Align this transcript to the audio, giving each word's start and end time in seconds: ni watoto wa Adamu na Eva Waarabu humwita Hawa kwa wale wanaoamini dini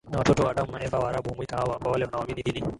ni 0.09 0.17
watoto 0.17 0.43
wa 0.43 0.51
Adamu 0.51 0.71
na 0.71 0.83
Eva 0.85 0.99
Waarabu 0.99 1.29
humwita 1.29 1.57
Hawa 1.57 1.79
kwa 1.79 1.91
wale 1.91 2.05
wanaoamini 2.05 2.43
dini 2.43 2.63